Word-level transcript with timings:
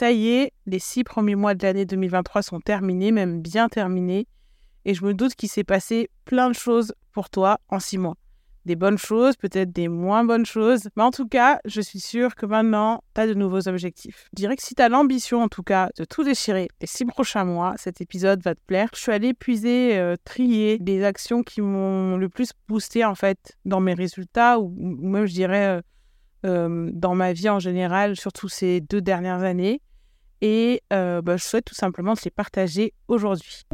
ça 0.00 0.12
y 0.12 0.28
est, 0.28 0.54
les 0.64 0.78
six 0.78 1.04
premiers 1.04 1.34
mois 1.34 1.54
de 1.54 1.62
l'année 1.62 1.84
2023 1.84 2.40
sont 2.40 2.58
terminés, 2.58 3.12
même 3.12 3.42
bien 3.42 3.68
terminés. 3.68 4.26
Et 4.86 4.94
je 4.94 5.04
me 5.04 5.12
doute 5.12 5.34
qu'il 5.34 5.50
s'est 5.50 5.62
passé 5.62 6.08
plein 6.24 6.48
de 6.48 6.54
choses 6.54 6.94
pour 7.12 7.28
toi 7.28 7.58
en 7.68 7.80
six 7.80 7.98
mois 7.98 8.16
des 8.64 8.76
bonnes 8.76 8.96
choses, 8.96 9.36
peut-être 9.36 9.72
des 9.72 9.88
moins 9.88 10.24
bonnes 10.24 10.46
choses. 10.46 10.88
Mais 10.96 11.02
en 11.02 11.10
tout 11.10 11.28
cas, 11.28 11.60
je 11.66 11.82
suis 11.82 12.00
sûre 12.00 12.34
que 12.34 12.46
maintenant, 12.46 13.02
tu 13.14 13.20
as 13.20 13.26
de 13.26 13.34
nouveaux 13.34 13.68
objectifs. 13.68 14.28
Je 14.32 14.36
dirais 14.36 14.56
que 14.56 14.62
si 14.62 14.74
tu 14.74 14.80
as 14.80 14.88
l'ambition, 14.88 15.42
en 15.42 15.48
tout 15.48 15.62
cas, 15.62 15.90
de 15.98 16.04
tout 16.04 16.24
déchirer 16.24 16.68
les 16.80 16.86
six 16.86 17.04
prochains 17.04 17.44
mois, 17.44 17.74
cet 17.76 18.00
épisode 18.00 18.42
va 18.42 18.54
te 18.54 18.60
plaire. 18.66 18.88
Je 18.94 19.00
suis 19.00 19.12
allée 19.12 19.34
puiser, 19.34 19.98
euh, 19.98 20.16
trier 20.24 20.78
des 20.78 21.04
actions 21.04 21.42
qui 21.42 21.60
m'ont 21.60 22.16
le 22.16 22.28
plus 22.30 22.52
boosté, 22.68 23.04
en 23.04 23.14
fait, 23.14 23.58
dans 23.66 23.80
mes 23.80 23.94
résultats, 23.94 24.60
ou, 24.60 24.74
même, 24.78 25.26
je 25.26 25.34
dirais, 25.34 25.66
euh, 25.66 25.80
euh, 26.46 26.90
dans 26.94 27.14
ma 27.14 27.34
vie 27.34 27.50
en 27.50 27.58
général, 27.58 28.16
surtout 28.16 28.48
ces 28.48 28.80
deux 28.80 29.02
dernières 29.02 29.42
années. 29.42 29.82
Et 30.42 30.82
bah, 30.90 31.36
je 31.36 31.42
souhaite 31.42 31.64
tout 31.64 31.74
simplement 31.74 32.14
te 32.14 32.22
les 32.24 32.30
partager 32.30 32.92
aujourd'hui. 33.08 33.64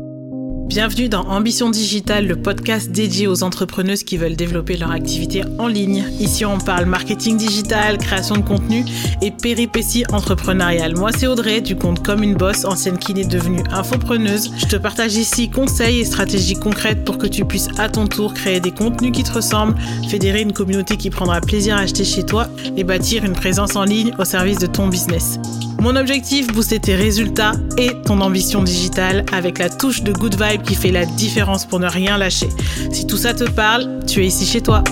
Bienvenue 0.67 1.09
dans 1.09 1.23
Ambition 1.29 1.71
Digitale, 1.71 2.27
le 2.27 2.35
podcast 2.35 2.91
dédié 2.91 3.29
aux 3.29 3.45
entrepreneuses 3.45 4.03
qui 4.03 4.17
veulent 4.17 4.35
développer 4.35 4.77
leur 4.77 4.91
activité 4.91 5.43
en 5.61 5.69
ligne. 5.69 6.05
Ici, 6.19 6.45
on 6.45 6.59
parle 6.59 6.87
marketing 6.87 7.37
digital, 7.37 7.99
création 7.99 8.35
de 8.35 8.43
contenu 8.43 8.85
et 9.23 9.31
péripéties 9.31 10.05
entrepreneuriales. 10.13 10.97
Moi, 10.97 11.13
c'est 11.13 11.29
Audrey 11.29 11.61
du 11.61 11.77
compte 11.77 12.05
Comme 12.05 12.25
une 12.25 12.35
Bosse, 12.35 12.65
ancienne 12.65 12.99
kiné 12.99 13.25
devenue 13.25 13.63
infopreneuse. 13.71 14.51
Je 14.59 14.67
te 14.67 14.77
partage 14.77 15.15
ici 15.15 15.49
conseils 15.51 16.01
et 16.01 16.05
stratégies 16.05 16.57
concrètes 16.57 17.05
pour 17.05 17.17
que 17.17 17.29
tu 17.29 17.45
puisses 17.45 17.69
à 17.79 17.89
ton 17.89 18.09
tour 18.09 18.35
créer 18.35 18.59
des 18.59 18.73
contenus 18.73 19.13
qui 19.13 19.23
te 19.23 19.33
ressemblent, 19.33 19.77
fédérer 20.11 20.43
une 20.43 20.53
communauté 20.53 20.97
qui 20.97 21.11
prendra 21.11 21.41
plaisir 21.41 21.77
à 21.77 21.81
acheter 21.81 22.05
chez 22.05 22.27
toi 22.27 22.49
et 22.77 22.83
bâtir 22.83 23.25
une 23.25 23.35
présence 23.35 23.77
en 23.77 23.85
ligne 23.85 24.13
au 24.19 24.25
service 24.25 24.59
de 24.59 24.67
ton 24.67 24.89
business. 24.89 25.39
Mon 25.79 25.95
objectif, 25.97 26.49
booster 26.49 26.81
tes 26.81 26.95
résultats 26.95 27.53
et 27.79 27.93
ton 28.03 28.21
ambition 28.21 28.63
digitale 28.63 29.25
avec 29.33 29.59
la 29.59 29.69
touche 29.69 30.03
de 30.03 30.13
good 30.13 30.37
vibe 30.41 30.63
qui 30.63 30.75
fait 30.75 30.91
la 30.91 31.05
différence 31.07 31.67
pour 31.67 31.81
ne 31.81 31.89
rien 31.89 32.19
lâcher. 32.19 32.49
Si 32.93 33.07
tout 33.07 33.17
ça 33.17 33.35
te 33.35 33.45
parle, 33.45 34.01
tu 34.07 34.23
es 34.23 34.27
ici 34.27 34.47
chez 34.47 34.63
toi. 34.63 34.83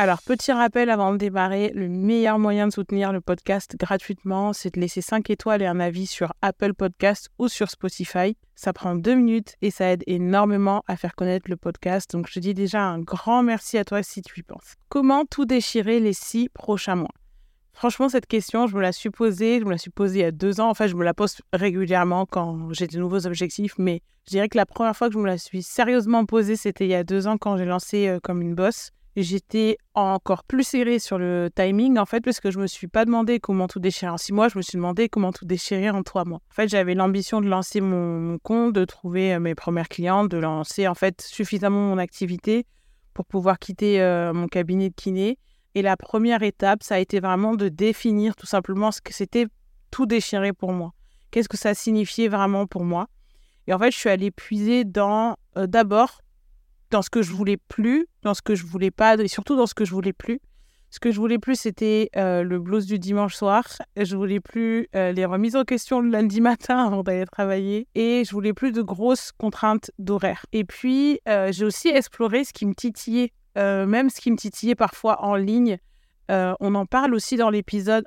Alors, 0.00 0.22
petit 0.22 0.52
rappel 0.52 0.90
avant 0.90 1.12
de 1.12 1.16
démarrer, 1.16 1.72
le 1.74 1.88
meilleur 1.88 2.38
moyen 2.38 2.68
de 2.68 2.72
soutenir 2.72 3.12
le 3.12 3.20
podcast 3.20 3.74
gratuitement, 3.76 4.52
c'est 4.52 4.72
de 4.76 4.80
laisser 4.80 5.00
5 5.00 5.28
étoiles 5.28 5.60
et 5.60 5.66
un 5.66 5.80
avis 5.80 6.06
sur 6.06 6.34
Apple 6.40 6.72
Podcast 6.72 7.30
ou 7.40 7.48
sur 7.48 7.68
Spotify. 7.68 8.36
Ça 8.54 8.72
prend 8.72 8.94
deux 8.94 9.16
minutes 9.16 9.56
et 9.60 9.72
ça 9.72 9.90
aide 9.90 10.04
énormément 10.06 10.84
à 10.86 10.96
faire 10.96 11.16
connaître 11.16 11.50
le 11.50 11.56
podcast. 11.56 12.12
Donc, 12.12 12.28
je 12.30 12.38
dis 12.38 12.54
déjà 12.54 12.80
un 12.80 13.00
grand 13.00 13.42
merci 13.42 13.76
à 13.76 13.84
toi 13.84 14.04
si 14.04 14.22
tu 14.22 14.38
y 14.38 14.44
penses. 14.44 14.76
Comment 14.88 15.24
tout 15.24 15.46
déchirer 15.46 15.98
les 15.98 16.12
six 16.12 16.48
prochains 16.48 16.94
mois? 16.94 17.10
Franchement, 17.72 18.08
cette 18.08 18.26
question, 18.26 18.68
je 18.68 18.76
me 18.76 18.80
la 18.80 18.92
suis 18.92 19.10
posée, 19.10 19.58
je 19.58 19.64
me 19.64 19.72
la 19.72 19.78
suis 19.78 19.90
posée 19.90 20.20
il 20.20 20.22
y 20.22 20.24
a 20.24 20.30
deux 20.30 20.60
ans. 20.60 20.70
En 20.70 20.74
fait, 20.74 20.86
je 20.86 20.94
me 20.94 21.02
la 21.02 21.12
pose 21.12 21.38
régulièrement 21.52 22.24
quand 22.24 22.72
j'ai 22.72 22.86
de 22.86 23.00
nouveaux 23.00 23.26
objectifs, 23.26 23.74
mais 23.78 24.02
je 24.26 24.30
dirais 24.30 24.48
que 24.48 24.58
la 24.58 24.66
première 24.66 24.96
fois 24.96 25.08
que 25.08 25.14
je 25.14 25.18
me 25.18 25.26
la 25.26 25.38
suis 25.38 25.64
sérieusement 25.64 26.24
posée, 26.24 26.54
c'était 26.54 26.84
il 26.84 26.90
y 26.90 26.94
a 26.94 27.02
deux 27.02 27.26
ans 27.26 27.36
quand 27.36 27.56
j'ai 27.56 27.64
lancé 27.64 28.06
euh, 28.06 28.20
comme 28.22 28.42
une 28.42 28.54
bosse 28.54 28.92
j'étais 29.22 29.78
encore 29.94 30.44
plus 30.44 30.62
serrée 30.64 30.98
sur 30.98 31.18
le 31.18 31.48
timing, 31.54 31.98
en 31.98 32.06
fait, 32.06 32.20
parce 32.20 32.40
que 32.40 32.50
je 32.50 32.58
me 32.58 32.66
suis 32.66 32.88
pas 32.88 33.04
demandé 33.04 33.40
comment 33.40 33.66
tout 33.66 33.80
déchirer 33.80 34.10
en 34.10 34.16
six 34.16 34.32
mois, 34.32 34.48
je 34.48 34.58
me 34.58 34.62
suis 34.62 34.76
demandé 34.76 35.08
comment 35.08 35.32
tout 35.32 35.44
déchirer 35.44 35.90
en 35.90 36.02
trois 36.02 36.24
mois. 36.24 36.40
En 36.50 36.54
fait, 36.54 36.68
j'avais 36.68 36.94
l'ambition 36.94 37.40
de 37.40 37.48
lancer 37.48 37.80
mon, 37.80 38.38
compte, 38.38 38.72
de 38.74 38.84
trouver 38.84 39.34
euh, 39.34 39.40
mes 39.40 39.54
premières 39.54 39.88
clientes, 39.88 40.30
de 40.30 40.38
lancer, 40.38 40.86
en 40.88 40.94
fait, 40.94 41.20
suffisamment 41.22 41.80
mon 41.80 41.98
activité 41.98 42.66
pour 43.14 43.24
pouvoir 43.24 43.58
quitter 43.58 44.00
euh, 44.00 44.32
mon 44.32 44.46
cabinet 44.46 44.90
de 44.90 44.94
kiné. 44.94 45.38
Et 45.74 45.82
la 45.82 45.96
première 45.96 46.42
étape, 46.42 46.82
ça 46.82 46.96
a 46.96 46.98
été 46.98 47.20
vraiment 47.20 47.54
de 47.54 47.68
définir 47.68 48.36
tout 48.36 48.46
simplement 48.46 48.90
ce 48.92 49.00
que 49.00 49.12
c'était 49.12 49.46
tout 49.90 50.06
déchirer 50.06 50.52
pour 50.52 50.72
moi. 50.72 50.92
Qu'est-ce 51.30 51.48
que 51.48 51.56
ça 51.56 51.74
signifiait 51.74 52.28
vraiment 52.28 52.66
pour 52.66 52.84
moi? 52.84 53.08
Et 53.66 53.74
en 53.74 53.78
fait, 53.78 53.90
je 53.90 53.98
suis 53.98 54.08
allée 54.08 54.30
puiser 54.30 54.84
dans, 54.84 55.36
euh, 55.56 55.66
d'abord, 55.66 56.22
dans 56.90 57.02
ce 57.02 57.10
que 57.10 57.22
je 57.22 57.32
voulais 57.32 57.56
plus, 57.56 58.06
dans 58.22 58.34
ce 58.34 58.42
que 58.42 58.54
je 58.54 58.64
voulais 58.64 58.90
pas, 58.90 59.16
et 59.16 59.28
surtout 59.28 59.56
dans 59.56 59.66
ce 59.66 59.74
que 59.74 59.84
je 59.84 59.92
voulais 59.92 60.12
plus. 60.12 60.40
Ce 60.90 61.00
que 61.00 61.10
je 61.10 61.20
voulais 61.20 61.38
plus, 61.38 61.60
c'était 61.60 62.08
euh, 62.16 62.42
le 62.42 62.58
blues 62.58 62.86
du 62.86 62.98
dimanche 62.98 63.34
soir. 63.34 63.64
Je 63.96 64.16
voulais 64.16 64.40
plus 64.40 64.88
euh, 64.96 65.12
les 65.12 65.26
remises 65.26 65.54
en 65.54 65.64
question 65.64 66.00
le 66.00 66.08
lundi 66.08 66.40
matin 66.40 66.78
avant 66.86 67.02
d'aller 67.02 67.26
travailler. 67.26 67.86
Et 67.94 68.24
je 68.24 68.30
voulais 68.30 68.54
plus 68.54 68.72
de 68.72 68.80
grosses 68.80 69.32
contraintes 69.32 69.90
d'horaire. 69.98 70.46
Et 70.52 70.64
puis, 70.64 71.20
euh, 71.28 71.52
j'ai 71.52 71.66
aussi 71.66 71.88
exploré 71.88 72.44
ce 72.44 72.54
qui 72.54 72.64
me 72.64 72.74
titillait, 72.74 73.32
même 73.56 74.08
ce 74.08 74.20
qui 74.20 74.30
me 74.30 74.36
titillait 74.36 74.76
parfois 74.76 75.22
en 75.24 75.34
ligne. 75.34 75.78
on 76.28 76.74
en 76.74 76.86
parle 76.86 77.12
aussi 77.12 77.36
dans 77.36 77.50
l'épisode 77.50 78.04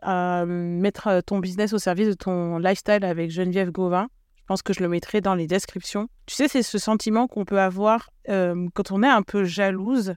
Mettre 0.47 1.21
ton 1.25 1.39
business 1.39 1.73
au 1.73 1.77
service 1.77 2.07
de 2.07 2.13
ton 2.13 2.57
lifestyle 2.57 3.03
avec 3.03 3.29
Geneviève 3.31 3.71
Gauvin. 3.71 4.07
Pense 4.51 4.63
que 4.63 4.73
je 4.73 4.81
le 4.81 4.89
mettrai 4.89 5.21
dans 5.21 5.33
les 5.33 5.47
descriptions. 5.47 6.09
Tu 6.25 6.35
sais, 6.35 6.49
c'est 6.49 6.61
ce 6.61 6.77
sentiment 6.77 7.25
qu'on 7.25 7.45
peut 7.45 7.61
avoir 7.61 8.09
euh, 8.27 8.67
quand 8.73 8.91
on 8.91 9.01
est 9.01 9.07
un 9.07 9.21
peu 9.21 9.45
jalouse 9.45 10.13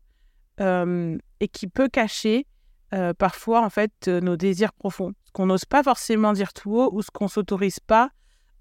euh, 0.61 1.17
et 1.39 1.47
qui 1.47 1.69
peut 1.69 1.89
cacher 1.89 2.45
euh, 2.95 3.15
parfois 3.15 3.65
en 3.65 3.71
fait 3.71 4.09
nos 4.09 4.35
désirs 4.37 4.73
profonds, 4.73 5.13
ce 5.23 5.31
qu'on 5.31 5.47
n'ose 5.47 5.65
pas 5.65 5.85
forcément 5.85 6.33
dire 6.33 6.53
tout 6.53 6.75
haut 6.75 6.91
ou 6.93 7.01
ce 7.01 7.13
qu'on 7.13 7.29
s'autorise 7.29 7.79
pas 7.79 8.11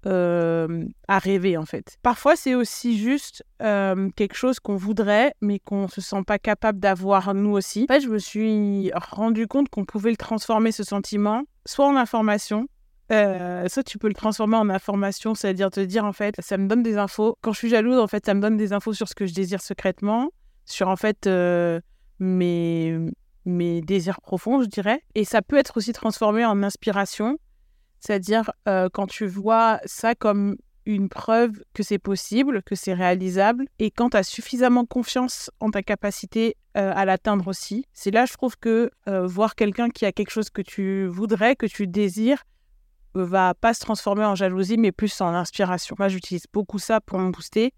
à 0.04 1.18
rêver 1.18 1.56
en 1.56 1.64
fait. 1.64 1.96
Parfois 2.02 2.36
c'est 2.36 2.54
aussi 2.54 2.96
juste 2.96 3.42
quelque 3.58 4.36
chose 4.36 4.60
qu'on 4.60 4.76
voudrait 4.76 5.34
mais 5.40 5.58
qu'on 5.58 5.88
se 5.88 6.00
sent 6.00 6.22
pas 6.24 6.38
capable 6.38 6.78
d'avoir 6.78 7.34
nous 7.34 7.50
aussi. 7.50 7.86
En 7.90 7.94
fait 7.94 8.00
je 8.00 8.08
me 8.10 8.18
suis 8.18 8.92
rendu 8.94 9.48
compte 9.48 9.68
qu'on 9.70 9.84
pouvait 9.84 10.10
le 10.10 10.16
transformer 10.16 10.70
ce 10.70 10.84
sentiment 10.84 11.42
soit 11.66 11.86
en 11.86 11.96
information 11.96 12.68
euh, 13.12 13.68
soit 13.68 13.82
tu 13.82 13.98
peux 13.98 14.08
le 14.08 14.14
transformer 14.14 14.56
en 14.56 14.70
information, 14.70 15.34
c'est-à-dire 15.34 15.70
te 15.70 15.80
dire 15.80 16.04
en 16.04 16.12
fait, 16.12 16.34
ça 16.38 16.56
me 16.56 16.66
donne 16.66 16.82
des 16.82 16.96
infos. 16.96 17.36
Quand 17.42 17.52
je 17.52 17.58
suis 17.58 17.68
jalouse, 17.68 17.98
en 17.98 18.06
fait, 18.06 18.24
ça 18.24 18.34
me 18.34 18.40
donne 18.40 18.56
des 18.56 18.72
infos 18.72 18.92
sur 18.92 19.08
ce 19.08 19.14
que 19.14 19.26
je 19.26 19.34
désire 19.34 19.60
secrètement, 19.60 20.30
sur 20.64 20.88
en 20.88 20.96
fait 20.96 21.26
euh, 21.26 21.80
mes, 22.18 22.98
mes 23.44 23.82
désirs 23.82 24.20
profonds, 24.20 24.62
je 24.62 24.68
dirais. 24.68 25.02
Et 25.14 25.24
ça 25.24 25.42
peut 25.42 25.56
être 25.56 25.76
aussi 25.76 25.92
transformé 25.92 26.44
en 26.46 26.62
inspiration, 26.62 27.38
c'est-à-dire 28.00 28.50
euh, 28.68 28.88
quand 28.90 29.06
tu 29.06 29.26
vois 29.26 29.80
ça 29.84 30.14
comme 30.14 30.56
une 30.86 31.08
preuve 31.08 31.62
que 31.72 31.82
c'est 31.82 31.98
possible, 31.98 32.62
que 32.62 32.74
c'est 32.74 32.92
réalisable, 32.92 33.66
et 33.78 33.90
quand 33.90 34.10
tu 34.10 34.16
as 34.18 34.22
suffisamment 34.22 34.84
confiance 34.84 35.50
en 35.60 35.70
ta 35.70 35.82
capacité 35.82 36.56
à 36.74 37.04
l'atteindre 37.04 37.46
aussi. 37.46 37.86
C'est 37.92 38.10
là, 38.10 38.26
je 38.26 38.32
trouve 38.32 38.58
que 38.58 38.90
voir 39.06 39.54
quelqu'un 39.54 39.90
qui 39.90 40.04
a 40.04 40.12
quelque 40.12 40.30
chose 40.30 40.50
que 40.50 40.60
tu 40.60 41.06
voudrais, 41.06 41.54
que 41.54 41.66
tu 41.66 41.86
désires, 41.86 42.42
va 43.22 43.54
pas 43.54 43.74
se 43.74 43.80
transformer 43.80 44.24
en 44.24 44.34
jalousie, 44.34 44.76
mais 44.76 44.92
plus 44.92 45.20
en 45.20 45.28
inspiration. 45.28 45.94
Moi, 45.98 46.08
j'utilise 46.08 46.46
beaucoup 46.52 46.78
ça 46.78 47.00
pour 47.00 47.18
me 47.18 47.30
booster. 47.30 47.72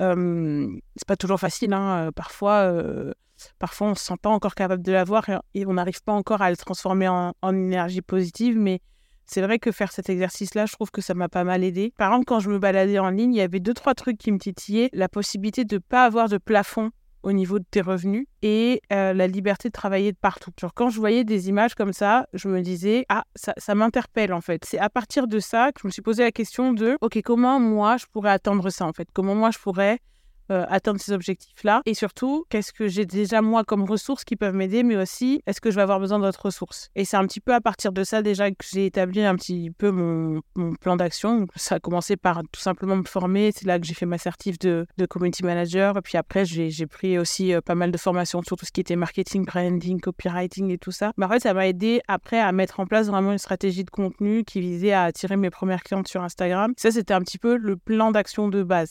Euh, 0.00 0.68
c'est 0.96 1.06
pas 1.06 1.16
toujours 1.16 1.38
facile, 1.38 1.72
hein. 1.72 2.10
parfois, 2.14 2.62
euh, 2.62 3.12
parfois 3.58 3.88
on 3.88 3.94
se 3.94 4.04
sent 4.04 4.16
pas 4.20 4.30
encore 4.30 4.54
capable 4.54 4.82
de 4.82 4.92
l'avoir 4.92 5.28
et, 5.54 5.66
on 5.66 5.74
n'arrive 5.74 6.02
pas 6.02 6.12
encore 6.12 6.42
à 6.42 6.50
le 6.50 6.56
transformer 6.56 7.06
en, 7.08 7.32
énergie 7.44 8.02
positive, 8.02 8.58
mais 8.58 8.80
c'est 9.26 9.40
vrai 9.40 9.58
que 9.58 9.70
faire 9.70 9.92
cet 9.92 10.10
exercice-là, 10.10 10.66
je 10.66 10.72
trouve 10.72 10.90
que 10.90 11.00
ça 11.00 11.14
m'a 11.14 11.28
pas 11.28 11.44
mal 11.44 11.62
aidé. 11.62 11.92
Par 11.96 12.10
exemple, 12.10 12.26
quand 12.26 12.40
je 12.40 12.50
me 12.50 12.58
baladais 12.58 12.98
en 12.98 13.10
ligne, 13.10 13.34
il 13.34 13.38
y 13.38 13.40
avait 13.40 13.60
deux, 13.60 13.72
trois 13.72 13.94
trucs 13.94 14.18
qui 14.18 14.32
me 14.32 14.38
titillaient. 14.38 14.90
La 14.92 15.08
possibilité 15.08 15.64
de 15.64 15.78
pas 15.78 16.04
avoir 16.04 16.28
de 16.28 16.38
plafond 16.38 16.90
au 17.24 17.32
niveau 17.32 17.58
de 17.58 17.64
tes 17.68 17.80
revenus 17.80 18.26
et 18.42 18.82
euh, 18.92 19.12
la 19.14 19.26
liberté 19.26 19.68
de 19.68 19.72
travailler 19.72 20.12
de 20.12 20.16
partout. 20.16 20.52
Genre, 20.60 20.74
quand 20.74 20.90
je 20.90 21.00
voyais 21.00 21.24
des 21.24 21.48
images 21.48 21.74
comme 21.74 21.92
ça, 21.92 22.26
je 22.34 22.48
me 22.48 22.60
disais, 22.60 23.06
ah, 23.08 23.24
ça, 23.34 23.54
ça 23.56 23.74
m'interpelle 23.74 24.32
en 24.32 24.40
fait. 24.40 24.64
C'est 24.64 24.78
à 24.78 24.90
partir 24.90 25.26
de 25.26 25.38
ça 25.38 25.72
que 25.72 25.80
je 25.82 25.86
me 25.86 25.90
suis 25.90 26.02
posé 26.02 26.22
la 26.22 26.32
question 26.32 26.72
de, 26.72 26.96
ok, 27.00 27.20
comment 27.24 27.58
moi 27.58 27.96
je 27.96 28.04
pourrais 28.12 28.30
atteindre 28.30 28.68
ça 28.70 28.86
en 28.86 28.92
fait? 28.92 29.08
Comment 29.12 29.34
moi 29.34 29.50
je 29.50 29.58
pourrais 29.58 29.98
euh, 30.50 30.64
atteindre 30.68 31.00
ces 31.00 31.12
objectifs-là 31.12 31.82
Et 31.86 31.94
surtout, 31.94 32.44
qu'est-ce 32.50 32.72
que 32.72 32.88
j'ai 32.88 33.06
déjà 33.06 33.40
moi 33.40 33.64
comme 33.64 33.84
ressources 33.84 34.24
qui 34.24 34.36
peuvent 34.36 34.54
m'aider, 34.54 34.82
mais 34.82 34.96
aussi 34.96 35.42
est-ce 35.46 35.60
que 35.60 35.70
je 35.70 35.76
vais 35.76 35.82
avoir 35.82 36.00
besoin 36.00 36.18
d'autres 36.18 36.44
ressources? 36.46 36.90
Et 36.94 37.04
c'est 37.04 37.16
un 37.16 37.26
petit 37.26 37.40
peu 37.40 37.54
à 37.54 37.60
partir 37.60 37.92
de 37.92 38.04
ça 38.04 38.22
déjà 38.22 38.50
que 38.50 38.64
j'ai 38.70 38.86
établi 38.86 39.22
un 39.22 39.36
petit 39.36 39.70
peu 39.70 39.90
mon, 39.90 40.42
plan 40.80 40.96
d'action. 40.96 41.46
Ça 41.56 41.76
a 41.76 41.80
commencé 41.80 42.16
par 42.16 42.42
tout 42.52 42.60
simplement 42.60 42.96
me 42.96 43.04
former. 43.04 43.52
C'est 43.54 43.66
là 43.66 43.78
que 43.78 43.86
j'ai 43.86 43.94
fait 43.94 44.06
ma 44.06 44.18
certif 44.18 44.58
de, 44.58 44.86
community 45.08 45.44
manager. 45.44 45.96
Et 45.96 46.02
puis 46.02 46.18
après, 46.18 46.44
j'ai 46.44 46.86
pris 46.86 47.18
aussi 47.18 47.54
euh, 47.54 47.60
pas 47.60 47.74
mal 47.74 47.90
de 47.90 47.98
formations 47.98 48.42
sur 48.42 48.56
tout 48.56 48.66
ce 48.66 48.72
qui 48.72 48.80
était 48.80 48.96
marketing, 48.96 49.44
branding, 49.44 50.00
copywriting 50.00 50.70
et 50.70 50.78
tout 50.78 50.92
ça. 50.92 51.12
Mais 51.16 51.26
en 51.26 51.28
fait, 51.28 51.40
ça 51.40 51.54
m'a 51.54 51.68
aidé 51.68 52.00
après 52.08 52.38
à 52.38 52.52
mettre 52.52 52.80
en 52.80 52.86
place 52.86 53.06
vraiment 53.08 53.32
une 53.32 53.38
stratégie 53.38 53.84
de 53.84 53.90
contenu 53.90 54.44
qui 54.44 54.60
visait 54.60 54.92
à 54.92 55.04
attirer 55.04 55.36
mes 55.36 55.50
premières 55.50 55.82
clientes 55.82 56.08
sur 56.08 56.22
Instagram. 56.22 56.72
Ça, 56.76 56.90
c'était 56.90 57.14
un 57.14 57.20
petit 57.20 57.38
peu 57.38 57.56
le 57.56 57.76
plan 57.76 58.10
d'action 58.10 58.48
de 58.48 58.62
base. 58.62 58.90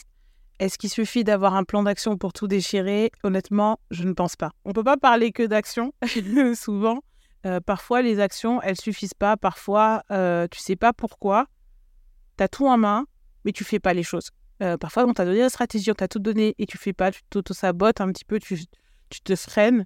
Est-ce 0.59 0.77
qu'il 0.77 0.89
suffit 0.89 1.23
d'avoir 1.23 1.55
un 1.55 1.63
plan 1.63 1.83
d'action 1.83 2.17
pour 2.17 2.33
tout 2.33 2.47
déchirer? 2.47 3.11
Honnêtement, 3.23 3.79
je 3.91 4.03
ne 4.03 4.13
pense 4.13 4.35
pas. 4.35 4.51
On 4.65 4.69
ne 4.69 4.73
peut 4.73 4.83
pas 4.83 4.97
parler 4.97 5.31
que 5.31 5.44
d'action, 5.44 5.94
souvent. 6.55 7.00
Euh, 7.45 7.59
parfois, 7.59 8.01
les 8.01 8.19
actions, 8.19 8.61
elles 8.61 8.79
suffisent 8.79 9.13
pas. 9.13 9.35
Parfois, 9.35 10.03
euh, 10.11 10.47
tu 10.50 10.59
sais 10.59 10.75
pas 10.75 10.94
pourquoi. 10.94 11.47
Tu 12.38 12.44
as 12.44 12.47
tout 12.47 12.67
en 12.67 12.77
main, 12.77 13.05
mais 13.45 13.51
tu 13.51 13.63
fais 13.63 13.79
pas 13.79 13.94
les 13.94 14.03
choses. 14.03 14.29
Euh, 14.61 14.77
parfois, 14.77 15.05
on 15.05 15.13
t'a 15.13 15.25
donné 15.25 15.39
la 15.39 15.50
stratégie, 15.50 15.91
on 15.91 15.95
t'a 15.95 16.07
tout 16.07 16.19
donné 16.19 16.55
et 16.57 16.65
tu 16.65 16.77
fais 16.77 16.94
pas, 16.94 17.11
tu 17.11 17.21
t'auto-sabotes 17.29 18.00
un 18.00 18.11
petit 18.11 18.25
peu, 18.25 18.39
tu, 18.39 18.57
tu 19.09 19.21
te 19.21 19.35
freines. 19.35 19.85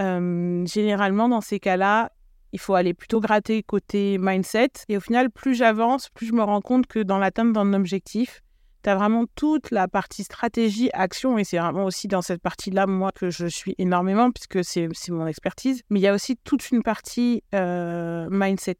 Euh, 0.00 0.64
généralement, 0.66 1.28
dans 1.28 1.40
ces 1.40 1.60
cas-là, 1.60 2.10
il 2.52 2.58
faut 2.58 2.74
aller 2.74 2.94
plutôt 2.94 3.20
gratter 3.20 3.62
côté 3.62 4.18
mindset. 4.18 4.70
Et 4.88 4.96
au 4.96 5.00
final, 5.00 5.30
plus 5.30 5.54
j'avance, 5.54 6.08
plus 6.08 6.26
je 6.26 6.32
me 6.32 6.42
rends 6.42 6.60
compte 6.60 6.86
que 6.86 6.98
dans 6.98 7.18
l'atteinte 7.18 7.52
d'un 7.52 7.72
objectif, 7.74 8.42
tu 8.82 8.90
as 8.90 8.94
vraiment 8.94 9.24
toute 9.34 9.70
la 9.70 9.88
partie 9.88 10.24
stratégie, 10.24 10.90
action, 10.92 11.38
et 11.38 11.44
c'est 11.44 11.58
vraiment 11.58 11.84
aussi 11.84 12.08
dans 12.08 12.22
cette 12.22 12.40
partie-là, 12.40 12.86
moi, 12.86 13.10
que 13.12 13.30
je 13.30 13.46
suis 13.46 13.74
énormément, 13.78 14.30
puisque 14.30 14.64
c'est 14.64 14.88
mon 15.10 15.26
expertise. 15.26 15.82
Mais 15.90 16.00
il 16.00 16.02
y 16.02 16.06
a 16.06 16.14
aussi 16.14 16.36
toute 16.36 16.70
une 16.70 16.82
partie 16.82 17.42
euh, 17.54 18.26
mindset. 18.30 18.78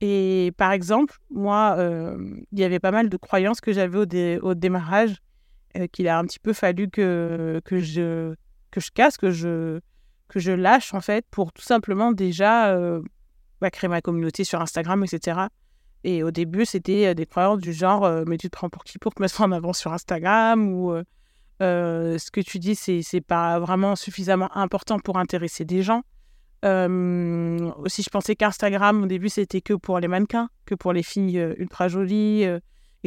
Et 0.00 0.52
par 0.56 0.72
exemple, 0.72 1.16
moi, 1.30 1.76
euh, 1.78 2.16
il 2.52 2.58
y 2.58 2.64
avait 2.64 2.80
pas 2.80 2.90
mal 2.90 3.08
de 3.08 3.16
croyances 3.16 3.60
que 3.60 3.72
j'avais 3.72 3.98
au, 3.98 4.48
au, 4.48 4.54
démarrage, 4.54 5.22
euh, 5.76 5.86
qu'il 5.86 6.08
a 6.08 6.18
un 6.18 6.24
petit 6.24 6.38
peu 6.38 6.52
fallu 6.52 6.88
que, 6.88 7.60
que, 7.64 7.78
je, 7.78 8.34
que 8.70 8.80
je 8.80 8.90
casse, 8.90 9.16
que 9.16 9.30
je, 9.30 9.80
que 10.28 10.40
je 10.40 10.52
lâche, 10.52 10.94
en 10.94 11.00
fait, 11.00 11.24
pour 11.30 11.52
tout 11.52 11.62
simplement 11.62 12.12
déjà 12.12 12.76
bah, 13.60 13.70
créer 13.70 13.88
ma 13.88 14.00
communauté 14.00 14.44
sur 14.44 14.60
Instagram, 14.60 15.04
etc. 15.04 15.46
Et 16.06 16.22
au 16.22 16.30
début, 16.30 16.64
c'était 16.64 17.08
euh, 17.08 17.14
des 17.14 17.26
croyances 17.26 17.58
du 17.58 17.72
genre 17.72 18.04
euh, 18.04 18.22
Mais 18.28 18.38
tu 18.38 18.48
te 18.48 18.56
prends 18.56 18.70
pour 18.70 18.84
qui 18.84 18.96
pour 18.98 19.12
te 19.12 19.20
mettre 19.20 19.40
en 19.40 19.50
avant 19.50 19.72
sur 19.72 19.92
Instagram? 19.92 20.72
Ou 20.72 20.92
euh, 21.62 22.18
ce 22.18 22.30
que 22.30 22.40
tu 22.40 22.60
dis, 22.60 22.76
c'est, 22.76 23.20
pas 23.20 23.58
vraiment 23.58 23.96
suffisamment 23.96 24.56
important 24.56 25.00
pour 25.00 25.18
intéresser 25.18 25.64
des 25.64 25.82
gens. 25.82 26.02
aussi, 26.62 28.02
je 28.02 28.10
pensais 28.10 28.36
qu'Instagram, 28.36 29.02
au 29.02 29.06
début, 29.06 29.28
c'était 29.28 29.60
que 29.60 29.74
pour 29.74 29.98
les 29.98 30.06
mannequins, 30.06 30.48
que 30.64 30.76
pour 30.76 30.92
les 30.92 31.02
filles 31.02 31.38
ultra 31.58 31.88
jolies 31.88 32.44
et 32.44 32.60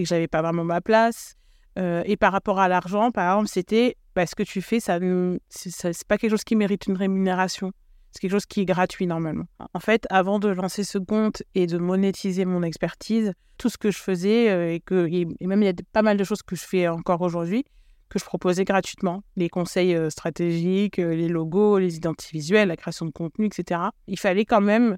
que 0.03 0.05
j'avais 0.05 0.27
pas 0.27 0.41
vraiment 0.41 0.65
ma 0.65 0.81
place. 0.81 1.35
et 1.77 2.17
par 2.17 2.33
rapport 2.33 2.59
à 2.59 2.67
l'argent, 2.67 3.11
par 3.11 3.31
exemple, 3.31 3.47
c'était 3.47 3.95
bah, 4.13 4.25
ce 4.25 4.35
que 4.35 4.43
tu 4.43 4.61
fais, 4.61 4.81
ça, 4.81 4.99
c'est 5.47 6.07
pas 6.07 6.17
quelque 6.17 6.31
chose 6.31 6.43
qui 6.43 6.57
mérite 6.57 6.87
une 6.87 6.97
rémunération. 6.97 7.71
C'est 8.11 8.21
quelque 8.21 8.31
chose 8.31 8.45
qui 8.45 8.61
est 8.61 8.65
gratuit 8.65 9.05
normalement. 9.05 9.45
En 9.73 9.79
fait, 9.79 10.07
avant 10.09 10.39
de 10.39 10.49
lancer 10.49 10.83
ce 10.83 10.97
compte 10.97 11.43
et 11.53 11.67
de 11.67 11.77
monétiser 11.77 12.45
mon 12.45 12.63
expertise, 12.63 13.33
tout 13.57 13.69
ce 13.69 13.77
que 13.77 13.91
je 13.91 13.99
faisais, 13.99 14.49
euh, 14.49 14.73
et, 14.73 14.79
que, 14.79 15.07
et 15.11 15.47
même 15.47 15.61
il 15.61 15.65
y 15.65 15.69
a 15.69 15.73
pas 15.91 16.01
mal 16.01 16.17
de 16.17 16.23
choses 16.23 16.41
que 16.41 16.55
je 16.55 16.63
fais 16.63 16.87
encore 16.87 17.21
aujourd'hui, 17.21 17.65
que 18.09 18.17
je 18.17 18.25
proposais 18.25 18.65
gratuitement. 18.65 19.23
Les 19.35 19.49
conseils 19.49 19.95
euh, 19.95 20.09
stratégiques, 20.09 20.99
euh, 20.99 21.13
les 21.13 21.27
logos, 21.27 21.77
les 21.77 21.95
identités 21.95 22.31
visuelles, 22.33 22.69
la 22.69 22.77
création 22.77 23.05
de 23.05 23.11
contenu, 23.11 23.45
etc. 23.45 23.81
Il 24.07 24.17
fallait 24.17 24.45
quand 24.45 24.61
même, 24.61 24.97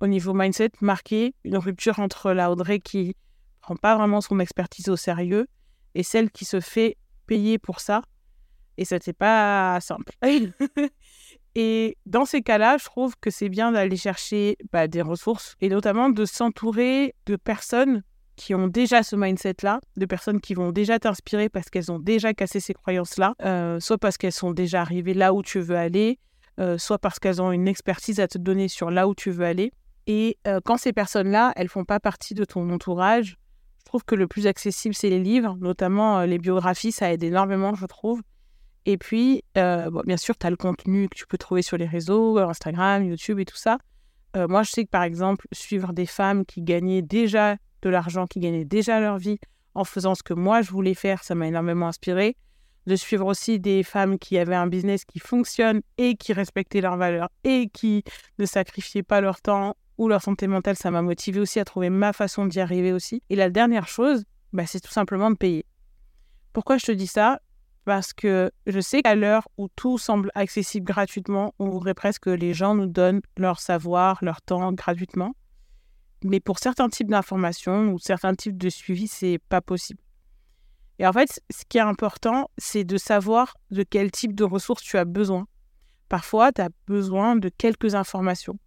au 0.00 0.06
niveau 0.06 0.32
mindset, 0.32 0.70
marquer 0.80 1.34
une 1.44 1.58
rupture 1.58 1.98
entre 1.98 2.32
la 2.32 2.50
Audrey 2.50 2.80
qui 2.80 3.14
prend 3.60 3.76
pas 3.76 3.96
vraiment 3.96 4.22
son 4.22 4.40
expertise 4.40 4.88
au 4.88 4.96
sérieux 4.96 5.46
et 5.94 6.02
celle 6.02 6.30
qui 6.30 6.46
se 6.46 6.60
fait 6.60 6.96
payer 7.26 7.58
pour 7.58 7.80
ça. 7.80 8.02
Et 8.78 8.86
ça, 8.86 8.96
n'était 8.96 9.12
pas 9.12 9.78
simple. 9.80 10.12
Et 11.54 11.96
dans 12.06 12.24
ces 12.24 12.42
cas-là, 12.42 12.76
je 12.78 12.84
trouve 12.84 13.14
que 13.20 13.30
c'est 13.30 13.48
bien 13.48 13.72
d'aller 13.72 13.96
chercher 13.96 14.56
bah, 14.72 14.86
des 14.86 15.02
ressources 15.02 15.56
et 15.60 15.68
notamment 15.68 16.08
de 16.08 16.24
s'entourer 16.24 17.14
de 17.26 17.36
personnes 17.36 18.02
qui 18.36 18.54
ont 18.54 18.68
déjà 18.68 19.02
ce 19.02 19.16
mindset-là, 19.16 19.80
de 19.96 20.06
personnes 20.06 20.40
qui 20.40 20.54
vont 20.54 20.72
déjà 20.72 20.98
t'inspirer 20.98 21.48
parce 21.48 21.68
qu'elles 21.68 21.92
ont 21.92 21.98
déjà 21.98 22.32
cassé 22.32 22.60
ces 22.60 22.72
croyances-là, 22.72 23.34
euh, 23.42 23.80
soit 23.80 23.98
parce 23.98 24.16
qu'elles 24.16 24.32
sont 24.32 24.52
déjà 24.52 24.80
arrivées 24.80 25.12
là 25.12 25.34
où 25.34 25.42
tu 25.42 25.60
veux 25.60 25.76
aller, 25.76 26.18
euh, 26.58 26.78
soit 26.78 26.98
parce 26.98 27.18
qu'elles 27.18 27.42
ont 27.42 27.52
une 27.52 27.68
expertise 27.68 28.18
à 28.20 28.28
te 28.28 28.38
donner 28.38 28.68
sur 28.68 28.90
là 28.90 29.08
où 29.08 29.14
tu 29.14 29.30
veux 29.30 29.44
aller. 29.44 29.72
Et 30.06 30.38
euh, 30.46 30.60
quand 30.64 30.78
ces 30.78 30.92
personnes-là, 30.92 31.52
elles 31.56 31.68
font 31.68 31.84
pas 31.84 32.00
partie 32.00 32.34
de 32.34 32.44
ton 32.44 32.70
entourage, 32.70 33.36
je 33.80 33.84
trouve 33.84 34.04
que 34.04 34.14
le 34.14 34.26
plus 34.26 34.46
accessible, 34.46 34.94
c'est 34.94 35.10
les 35.10 35.18
livres, 35.18 35.58
notamment 35.60 36.22
les 36.22 36.38
biographies, 36.38 36.92
ça 36.92 37.12
aide 37.12 37.24
énormément, 37.24 37.74
je 37.74 37.86
trouve. 37.86 38.22
Et 38.86 38.96
puis, 38.96 39.44
euh, 39.56 39.90
bien 40.04 40.16
sûr, 40.16 40.36
tu 40.36 40.46
as 40.46 40.50
le 40.50 40.56
contenu 40.56 41.08
que 41.08 41.16
tu 41.16 41.26
peux 41.26 41.38
trouver 41.38 41.62
sur 41.62 41.76
les 41.76 41.86
réseaux, 41.86 42.38
Instagram, 42.38 43.04
YouTube 43.04 43.38
et 43.38 43.44
tout 43.44 43.56
ça. 43.56 43.78
Euh, 44.36 44.48
moi, 44.48 44.62
je 44.62 44.70
sais 44.70 44.84
que 44.84 44.90
par 44.90 45.02
exemple, 45.02 45.46
suivre 45.52 45.92
des 45.92 46.06
femmes 46.06 46.44
qui 46.46 46.62
gagnaient 46.62 47.02
déjà 47.02 47.56
de 47.82 47.88
l'argent, 47.88 48.26
qui 48.26 48.40
gagnaient 48.40 48.64
déjà 48.64 49.00
leur 49.00 49.18
vie 49.18 49.38
en 49.74 49.84
faisant 49.84 50.14
ce 50.14 50.22
que 50.22 50.34
moi 50.34 50.62
je 50.62 50.70
voulais 50.70 50.94
faire, 50.94 51.22
ça 51.22 51.34
m'a 51.34 51.46
énormément 51.46 51.88
inspiré. 51.88 52.36
De 52.86 52.96
suivre 52.96 53.26
aussi 53.26 53.60
des 53.60 53.82
femmes 53.82 54.18
qui 54.18 54.38
avaient 54.38 54.54
un 54.54 54.66
business 54.66 55.04
qui 55.04 55.18
fonctionne 55.18 55.82
et 55.98 56.16
qui 56.16 56.32
respectaient 56.32 56.80
leurs 56.80 56.96
valeurs 56.96 57.28
et 57.44 57.68
qui 57.68 58.02
ne 58.38 58.46
sacrifiaient 58.46 59.02
pas 59.02 59.20
leur 59.20 59.40
temps 59.42 59.76
ou 59.98 60.08
leur 60.08 60.22
santé 60.22 60.46
mentale, 60.46 60.76
ça 60.76 60.90
m'a 60.90 61.02
motivé 61.02 61.40
aussi 61.40 61.60
à 61.60 61.64
trouver 61.66 61.90
ma 61.90 62.14
façon 62.14 62.46
d'y 62.46 62.58
arriver 62.58 62.92
aussi. 62.92 63.22
Et 63.28 63.36
la 63.36 63.50
dernière 63.50 63.86
chose, 63.86 64.24
bah, 64.54 64.64
c'est 64.66 64.80
tout 64.80 64.92
simplement 64.92 65.30
de 65.30 65.36
payer. 65.36 65.66
Pourquoi 66.54 66.78
je 66.78 66.86
te 66.86 66.92
dis 66.92 67.06
ça? 67.06 67.40
Parce 67.84 68.12
que 68.12 68.50
je 68.66 68.80
sais 68.80 69.02
qu'à 69.02 69.14
l'heure 69.14 69.48
où 69.56 69.68
tout 69.74 69.98
semble 69.98 70.30
accessible 70.34 70.86
gratuitement, 70.86 71.54
on 71.58 71.68
voudrait 71.68 71.94
presque 71.94 72.24
que 72.24 72.30
les 72.30 72.54
gens 72.54 72.74
nous 72.74 72.86
donnent 72.86 73.22
leur 73.36 73.60
savoir, 73.60 74.18
leur 74.22 74.42
temps 74.42 74.72
gratuitement. 74.72 75.34
Mais 76.22 76.40
pour 76.40 76.58
certains 76.58 76.88
types 76.88 77.08
d'informations 77.08 77.92
ou 77.92 77.98
certains 77.98 78.34
types 78.34 78.58
de 78.58 78.68
suivi, 78.68 79.08
c'est 79.08 79.38
pas 79.48 79.60
possible. 79.60 80.02
Et 80.98 81.06
en 81.06 81.12
fait, 81.14 81.40
ce 81.50 81.64
qui 81.66 81.78
est 81.78 81.80
important, 81.80 82.50
c'est 82.58 82.84
de 82.84 82.98
savoir 82.98 83.56
de 83.70 83.82
quel 83.82 84.10
type 84.10 84.34
de 84.34 84.44
ressources 84.44 84.82
tu 84.82 84.98
as 84.98 85.06
besoin. 85.06 85.46
Parfois, 86.10 86.52
tu 86.52 86.60
as 86.60 86.68
besoin 86.86 87.36
de 87.36 87.48
quelques 87.48 87.94
informations. 87.94 88.58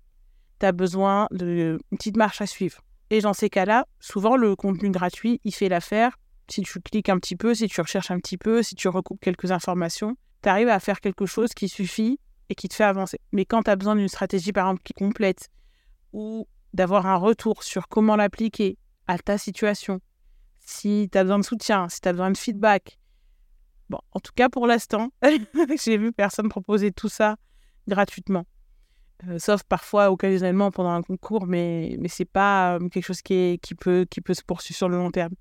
Tu 0.59 0.65
as 0.65 0.71
besoin 0.71 1.27
d'une 1.29 1.77
petite 1.91 2.17
marche 2.17 2.41
à 2.41 2.47
suivre. 2.47 2.81
Et 3.11 3.21
dans 3.21 3.33
ces 3.33 3.51
cas-là, 3.51 3.85
souvent, 3.99 4.35
le 4.35 4.55
contenu 4.55 4.89
gratuit, 4.89 5.39
il 5.43 5.53
fait 5.53 5.69
l'affaire 5.69 6.17
si 6.49 6.61
tu 6.61 6.79
cliques 6.81 7.09
un 7.09 7.17
petit 7.17 7.35
peu, 7.35 7.53
si 7.53 7.67
tu 7.67 7.81
recherches 7.81 8.11
un 8.11 8.19
petit 8.19 8.37
peu, 8.37 8.63
si 8.63 8.75
tu 8.75 8.87
recoupes 8.87 9.19
quelques 9.21 9.51
informations, 9.51 10.15
tu 10.41 10.49
arrives 10.49 10.69
à 10.69 10.79
faire 10.79 11.01
quelque 11.01 11.25
chose 11.25 11.53
qui 11.53 11.69
suffit 11.69 12.19
et 12.49 12.55
qui 12.55 12.67
te 12.67 12.73
fait 12.73 12.83
avancer. 12.83 13.19
Mais 13.31 13.45
quand 13.45 13.63
tu 13.63 13.71
as 13.71 13.75
besoin 13.75 13.95
d'une 13.95 14.07
stratégie, 14.07 14.51
par 14.51 14.67
exemple, 14.67 14.83
qui 14.83 14.93
est 14.95 14.99
complète, 14.99 15.49
ou 16.11 16.47
d'avoir 16.73 17.05
un 17.07 17.15
retour 17.15 17.63
sur 17.63 17.87
comment 17.87 18.15
l'appliquer 18.15 18.77
à 19.07 19.17
ta 19.17 19.37
situation, 19.37 19.99
si 20.59 21.09
tu 21.11 21.17
as 21.17 21.23
besoin 21.23 21.39
de 21.39 21.45
soutien, 21.45 21.89
si 21.89 22.01
tu 22.01 22.09
as 22.09 22.13
besoin 22.13 22.31
de 22.31 22.37
feedback, 22.37 22.99
bon, 23.89 23.99
en 24.11 24.19
tout 24.19 24.31
cas 24.35 24.49
pour 24.49 24.67
l'instant, 24.67 25.09
j'ai 25.83 25.97
vu 25.97 26.11
personne 26.11 26.49
proposer 26.49 26.91
tout 26.91 27.09
ça 27.09 27.37
gratuitement. 27.87 28.45
Euh, 29.27 29.39
sauf 29.39 29.63
parfois 29.63 30.11
occasionnellement 30.11 30.71
pendant 30.71 30.89
un 30.89 31.01
concours, 31.01 31.45
mais, 31.45 31.95
mais 31.99 32.09
ce 32.09 32.23
n'est 32.23 32.27
pas 32.27 32.75
euh, 32.75 32.89
quelque 32.89 33.05
chose 33.05 33.21
qui, 33.21 33.59
qui, 33.61 33.75
peut, 33.75 34.05
qui 34.09 34.21
peut 34.21 34.33
se 34.33 34.43
poursuivre 34.43 34.77
sur 34.77 34.89
le 34.89 34.97
long 34.97 35.11
terme. 35.11 35.33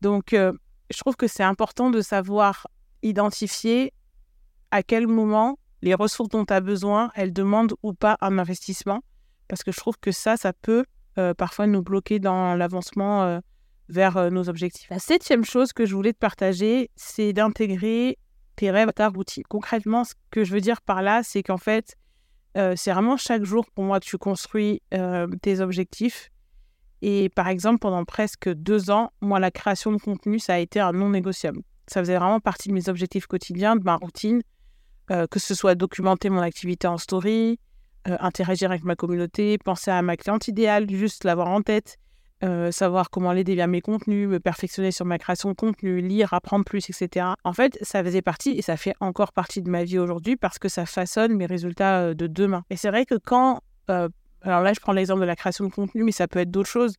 Donc, 0.00 0.32
euh, 0.32 0.52
je 0.90 0.98
trouve 0.98 1.16
que 1.16 1.26
c'est 1.26 1.42
important 1.42 1.90
de 1.90 2.00
savoir 2.00 2.66
identifier 3.02 3.92
à 4.70 4.82
quel 4.82 5.06
moment 5.06 5.58
les 5.82 5.94
ressources 5.94 6.30
dont 6.30 6.44
tu 6.44 6.52
as 6.52 6.60
besoin, 6.60 7.10
elles 7.14 7.32
demandent 7.32 7.74
ou 7.82 7.92
pas 7.92 8.16
un 8.20 8.38
investissement. 8.38 9.02
Parce 9.48 9.62
que 9.62 9.72
je 9.72 9.76
trouve 9.78 9.96
que 10.00 10.10
ça, 10.10 10.36
ça 10.36 10.52
peut 10.52 10.84
euh, 11.18 11.34
parfois 11.34 11.66
nous 11.66 11.82
bloquer 11.82 12.18
dans 12.18 12.54
l'avancement 12.54 13.22
euh, 13.22 13.40
vers 13.88 14.30
nos 14.32 14.48
objectifs. 14.48 14.88
La 14.90 14.98
septième 14.98 15.44
chose 15.44 15.72
que 15.72 15.86
je 15.86 15.94
voulais 15.94 16.12
te 16.12 16.18
partager, 16.18 16.90
c'est 16.96 17.32
d'intégrer 17.32 18.18
tes 18.56 18.70
rêves 18.70 18.88
à 18.88 18.92
ta 18.92 19.08
routine. 19.08 19.44
Concrètement, 19.48 20.02
ce 20.02 20.14
que 20.30 20.42
je 20.42 20.52
veux 20.52 20.60
dire 20.60 20.82
par 20.82 21.02
là, 21.02 21.22
c'est 21.22 21.44
qu'en 21.44 21.58
fait, 21.58 21.94
c'est 22.54 22.90
vraiment 22.90 23.16
chaque 23.16 23.44
jour 23.44 23.66
pour 23.74 23.84
moi 23.84 24.00
que 24.00 24.06
tu 24.06 24.18
construis 24.18 24.82
tes 25.42 25.60
objectifs 25.60 26.30
et 27.02 27.28
par 27.28 27.48
exemple, 27.48 27.78
pendant 27.78 28.04
presque 28.04 28.48
deux 28.48 28.90
ans, 28.90 29.12
moi, 29.20 29.38
la 29.38 29.50
création 29.50 29.92
de 29.92 29.98
contenu, 29.98 30.38
ça 30.38 30.54
a 30.54 30.58
été 30.58 30.80
un 30.80 30.92
non 30.92 31.10
négociable. 31.10 31.60
Ça 31.86 32.00
faisait 32.00 32.16
vraiment 32.16 32.40
partie 32.40 32.68
de 32.68 32.74
mes 32.74 32.88
objectifs 32.88 33.26
quotidiens, 33.26 33.76
de 33.76 33.84
ma 33.84 33.96
routine, 33.96 34.42
euh, 35.10 35.26
que 35.26 35.38
ce 35.38 35.54
soit 35.54 35.74
documenter 35.74 36.30
mon 36.30 36.40
activité 36.40 36.88
en 36.88 36.98
story, 36.98 37.60
euh, 38.08 38.16
interagir 38.20 38.70
avec 38.70 38.82
ma 38.82 38.96
communauté, 38.96 39.58
penser 39.58 39.90
à 39.90 40.02
ma 40.02 40.16
cliente 40.16 40.48
idéale, 40.48 40.90
juste 40.90 41.24
l'avoir 41.24 41.48
en 41.48 41.62
tête, 41.62 41.96
euh, 42.42 42.72
savoir 42.72 43.10
comment 43.10 43.32
l'aider 43.32 43.54
via 43.54 43.66
mes 43.66 43.80
contenus, 43.80 44.28
me 44.28 44.40
perfectionner 44.40 44.90
sur 44.90 45.04
ma 45.04 45.18
création 45.18 45.50
de 45.50 45.54
contenu, 45.54 46.00
lire, 46.00 46.34
apprendre 46.34 46.64
plus, 46.64 46.90
etc. 46.90 47.26
En 47.44 47.52
fait, 47.52 47.78
ça 47.82 48.02
faisait 48.02 48.22
partie 48.22 48.50
et 48.52 48.62
ça 48.62 48.76
fait 48.76 48.94
encore 49.00 49.32
partie 49.32 49.62
de 49.62 49.70
ma 49.70 49.84
vie 49.84 49.98
aujourd'hui 49.98 50.36
parce 50.36 50.58
que 50.58 50.68
ça 50.68 50.86
façonne 50.86 51.34
mes 51.36 51.46
résultats 51.46 52.14
de 52.14 52.26
demain. 52.26 52.64
Et 52.70 52.76
c'est 52.76 52.88
vrai 52.88 53.06
que 53.06 53.14
quand 53.14 53.60
alors 54.46 54.62
là, 54.62 54.72
je 54.72 54.80
prends 54.80 54.92
l'exemple 54.92 55.20
de 55.20 55.26
la 55.26 55.36
création 55.36 55.64
de 55.64 55.72
contenu, 55.72 56.04
mais 56.04 56.12
ça 56.12 56.28
peut 56.28 56.38
être 56.38 56.50
d'autres 56.50 56.68
choses, 56.68 56.94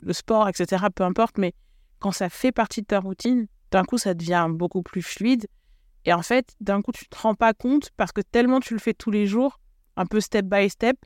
le 0.00 0.12
sport, 0.12 0.48
etc., 0.48 0.86
peu 0.94 1.04
importe, 1.04 1.38
mais 1.38 1.54
quand 1.98 2.12
ça 2.12 2.28
fait 2.28 2.52
partie 2.52 2.82
de 2.82 2.86
ta 2.86 3.00
routine, 3.00 3.46
d'un 3.70 3.84
coup, 3.84 3.98
ça 3.98 4.14
devient 4.14 4.46
beaucoup 4.50 4.82
plus 4.82 5.02
fluide. 5.02 5.46
Et 6.04 6.12
en 6.12 6.22
fait, 6.22 6.54
d'un 6.60 6.82
coup, 6.82 6.92
tu 6.92 7.04
ne 7.04 7.16
te 7.16 7.22
rends 7.22 7.34
pas 7.34 7.54
compte 7.54 7.90
parce 7.96 8.12
que 8.12 8.20
tellement 8.20 8.60
tu 8.60 8.74
le 8.74 8.80
fais 8.80 8.94
tous 8.94 9.10
les 9.10 9.26
jours, 9.26 9.60
un 9.96 10.06
peu 10.06 10.20
step 10.20 10.46
by 10.46 10.68
step, 10.68 10.96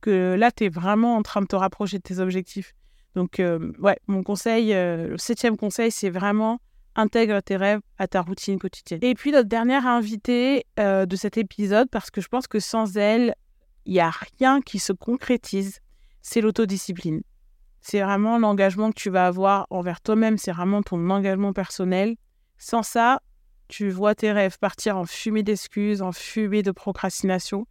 que 0.00 0.34
là, 0.38 0.50
tu 0.50 0.64
es 0.64 0.68
vraiment 0.68 1.16
en 1.16 1.22
train 1.22 1.42
de 1.42 1.46
te 1.46 1.56
rapprocher 1.56 1.98
de 1.98 2.02
tes 2.02 2.18
objectifs. 2.18 2.74
Donc, 3.14 3.40
euh, 3.40 3.72
ouais, 3.78 3.98
mon 4.06 4.22
conseil, 4.22 4.72
euh, 4.72 5.08
le 5.08 5.18
septième 5.18 5.56
conseil, 5.56 5.90
c'est 5.90 6.10
vraiment 6.10 6.60
intègre 6.94 7.40
tes 7.40 7.56
rêves 7.56 7.80
à 7.98 8.08
ta 8.08 8.22
routine 8.22 8.58
quotidienne. 8.58 9.00
Et 9.02 9.14
puis, 9.14 9.32
notre 9.32 9.48
dernière 9.48 9.86
invitée 9.86 10.64
euh, 10.78 11.06
de 11.06 11.16
cet 11.16 11.36
épisode, 11.36 11.88
parce 11.90 12.10
que 12.10 12.20
je 12.20 12.28
pense 12.28 12.46
que 12.46 12.60
sans 12.60 12.96
elle, 12.96 13.34
il 13.88 13.94
n'y 13.94 14.00
a 14.00 14.12
rien 14.38 14.60
qui 14.60 14.78
se 14.78 14.92
concrétise, 14.92 15.80
c'est 16.20 16.42
l'autodiscipline. 16.42 17.22
C'est 17.80 18.02
vraiment 18.02 18.38
l'engagement 18.38 18.90
que 18.90 19.00
tu 19.00 19.08
vas 19.08 19.26
avoir 19.26 19.66
envers 19.70 20.02
toi-même, 20.02 20.36
c'est 20.36 20.52
vraiment 20.52 20.82
ton 20.82 21.08
engagement 21.08 21.54
personnel. 21.54 22.16
Sans 22.58 22.82
ça, 22.82 23.22
tu 23.66 23.88
vois 23.88 24.14
tes 24.14 24.30
rêves 24.30 24.58
partir 24.58 24.98
en 24.98 25.06
fumée 25.06 25.42
d'excuses, 25.42 26.02
en 26.02 26.12
fumée 26.12 26.62
de 26.62 26.70
procrastination. 26.70 27.66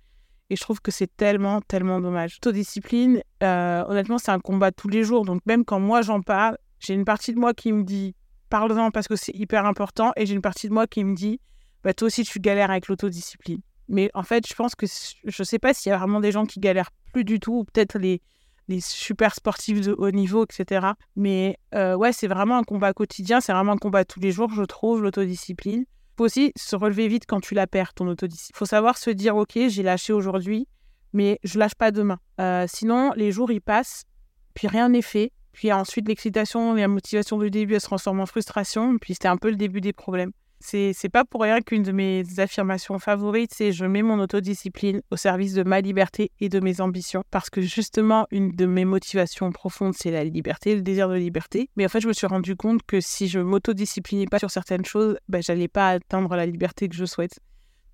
Et 0.50 0.56
je 0.56 0.62
trouve 0.62 0.82
que 0.82 0.90
c'est 0.90 1.16
tellement, 1.18 1.62
tellement 1.62 2.00
dommage. 2.02 2.38
Autodiscipline, 2.38 3.22
euh, 3.44 3.84
honnêtement, 3.88 4.18
c'est 4.18 4.32
un 4.32 4.40
combat 4.40 4.72
tous 4.72 4.88
les 4.88 5.04
jours. 5.04 5.24
Donc 5.24 5.42
même 5.46 5.66
quand 5.66 5.80
moi 5.80 6.02
j'en 6.02 6.22
parle, 6.22 6.58
j'ai 6.80 6.96
une 6.96 7.06
partie 7.06 7.32
de 7.32 7.40
moi 7.40 7.54
qui 7.54 7.72
me 7.72 7.84
dit 7.84 8.16
parle-en 8.50 8.90
parce 8.90 9.08
que 9.08 9.16
c'est 9.16 9.36
hyper 9.36 9.68
important. 9.68 10.14
Et 10.16 10.26
j'ai 10.26 10.34
une 10.34 10.42
partie 10.42 10.68
de 10.68 10.74
moi 10.74 10.88
qui 10.88 11.04
me 11.04 11.14
dit 11.14 11.40
bah, 11.84 11.94
toi 11.94 12.08
aussi 12.08 12.24
tu 12.24 12.40
galères 12.40 12.72
avec 12.72 12.88
l'autodiscipline. 12.88 13.62
Mais 13.90 14.10
en 14.14 14.24
fait, 14.24 14.48
je 14.48 14.54
pense 14.54 14.76
que 14.76 14.86
je 14.86 15.42
ne 15.42 15.46
sais 15.46 15.60
pas 15.60 15.74
s'il 15.74 15.90
y 15.90 15.94
a 15.94 15.98
vraiment 15.98 16.20
des 16.20 16.32
gens 16.32 16.46
qui 16.46 16.60
galèrent 16.60 16.92
plus 17.14 17.24
du 17.24 17.40
tout, 17.40 17.60
ou 17.60 17.64
peut-être 17.64 17.98
les, 17.98 18.22
les 18.68 18.82
super 18.82 19.34
sportifs 19.34 19.82
de 19.82 19.94
haut 19.98 20.12
niveau, 20.12 20.44
etc. 20.44 20.88
Mais 21.16 21.58
euh, 21.74 21.96
ouais, 21.96 22.12
c'est 22.12 22.28
vraiment 22.28 22.58
un 22.58 22.64
combat 22.64 22.94
quotidien, 22.94 23.42
c'est 23.42 23.54
vraiment 23.54 23.74
un 23.74 23.78
combat 23.78 24.06
tous 24.06 24.20
les 24.20 24.32
jours, 24.32 24.52
je 24.54 24.64
trouve, 24.64 25.02
l'autodiscipline. 25.02 25.82
Il 25.82 26.18
faut 26.18 26.26
aussi 26.26 26.52
se 26.56 26.76
relever 26.76 27.08
vite 27.08 27.26
quand 27.28 27.40
tu 27.40 27.54
la 27.54 27.68
perds, 27.68 27.94
ton 27.94 28.08
autodiscipline. 28.08 28.56
Il 28.56 28.58
faut 28.58 28.66
savoir 28.66 28.98
se 28.98 29.10
dire, 29.10 29.36
OK, 29.36 29.58
j'ai 29.68 29.84
lâché 29.84 30.14
aujourd'hui, 30.14 30.68
mais 31.14 31.40
je 31.44 31.60
lâche 31.60 31.76
pas 31.76 31.92
demain. 31.92 32.20
Euh, 32.42 32.66
sinon, 32.68 33.14
les 33.16 33.32
jours, 33.32 33.52
ils 33.52 33.62
passent, 33.62 34.06
puis 34.54 34.68
rien 34.68 34.90
n'est 34.90 35.02
fait. 35.02 35.32
Puis 35.54 35.72
ensuite, 35.72 36.08
l'excitation 36.08 36.76
et 36.78 36.82
la 36.82 36.88
motivation 36.88 37.40
du 37.40 37.50
début, 37.50 37.76
elle 37.76 37.82
se 37.82 37.88
transforment 37.88 38.22
en 38.22 38.26
frustration. 38.26 38.98
Puis 39.00 39.14
c'était 39.14 39.28
un 39.28 39.38
peu 39.38 39.50
le 39.50 39.56
début 39.56 39.82
des 39.82 39.94
problèmes. 39.94 40.32
C'est, 40.60 40.92
c'est 40.94 41.10
pas 41.10 41.24
pour 41.24 41.42
rien 41.42 41.62
qu'une 41.62 41.84
de 41.84 41.92
mes 41.92 42.24
affirmations 42.40 42.98
favorites, 42.98 43.54
c'est 43.54 43.72
je 43.72 43.86
mets 43.86 44.02
mon 44.02 44.20
autodiscipline 44.20 45.02
au 45.12 45.16
service 45.16 45.54
de 45.54 45.64
ma 45.64 45.82
liberté 45.82 46.32
et 46.40 46.50
de 46.50 46.60
mes 46.60 46.82
ambitions. 46.82 47.24
Parce 47.30 47.50
que 47.50 47.62
justement, 47.62 48.28
une 48.32 48.56
de 48.56 48.66
mes 48.66 48.86
motivations 48.86 49.52
profondes, 49.52 49.94
c'est 49.96 50.12
la 50.12 50.24
liberté, 50.24 50.76
le 50.76 50.82
désir 50.82 51.10
de 51.10 51.16
liberté. 51.16 51.70
Mais 51.76 51.86
en 51.86 51.90
fait, 51.90 52.02
je 52.02 52.08
me 52.08 52.14
suis 52.14 52.28
rendu 52.28 52.56
compte 52.56 52.82
que 52.84 53.00
si 53.00 53.28
je 53.28 53.40
m'autodisciplinais 53.40 54.26
pas 54.26 54.40
sur 54.40 54.52
certaines 54.52 54.86
choses, 54.86 55.18
ben, 55.30 55.42
j'allais 55.42 55.68
pas 55.68 55.90
atteindre 55.92 56.36
la 56.36 56.46
liberté 56.46 56.90
que 56.90 56.96
je 56.96 57.06
souhaite. 57.06 57.40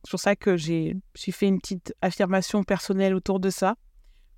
C'est 0.03 0.11
pour 0.11 0.19
ça 0.19 0.35
que 0.35 0.57
j'ai, 0.57 0.95
j'ai 1.15 1.31
fait 1.31 1.47
une 1.47 1.59
petite 1.59 1.93
affirmation 2.01 2.63
personnelle 2.63 3.13
autour 3.13 3.39
de 3.39 3.49
ça. 3.49 3.75